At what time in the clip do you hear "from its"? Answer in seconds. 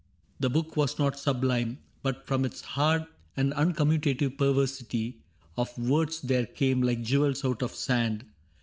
2.25-2.61